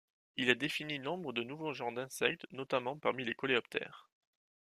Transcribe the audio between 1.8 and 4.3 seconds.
d'insectes, notamment parmi les coléoptères.